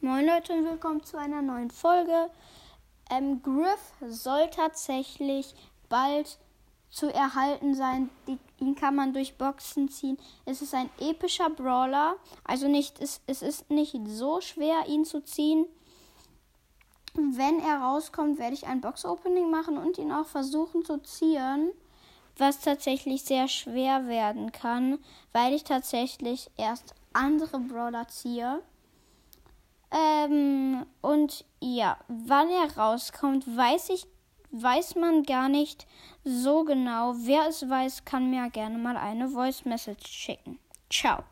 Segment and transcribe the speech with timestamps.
[0.00, 2.30] Moin Leute und willkommen zu einer neuen Folge.
[3.10, 5.56] Ähm, Griff soll tatsächlich
[5.88, 6.38] bald
[6.88, 8.08] zu erhalten sein.
[8.28, 10.16] Die, ihn kann man durch Boxen ziehen.
[10.44, 12.14] Es ist ein epischer Brawler.
[12.44, 15.66] Also nicht, es, es ist nicht so schwer, ihn zu ziehen.
[17.14, 21.72] Wenn er rauskommt, werde ich ein Box-Opening machen und ihn auch versuchen zu ziehen.
[22.36, 25.00] Was tatsächlich sehr schwer werden kann,
[25.32, 28.62] weil ich tatsächlich erst andere Brawler ziehe.
[29.90, 34.06] Ähm, und ja, wann er rauskommt, weiß ich,
[34.50, 35.86] weiß man gar nicht
[36.24, 37.14] so genau.
[37.16, 40.58] Wer es weiß, kann mir gerne mal eine Voice Message schicken.
[40.90, 41.24] Ciao.